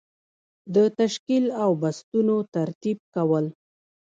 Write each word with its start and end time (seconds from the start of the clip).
د 0.75 0.77
تشکیل 0.99 1.45
او 1.63 1.71
بستونو 1.81 2.35
ترتیب 2.55 2.99
کول. 3.15 3.45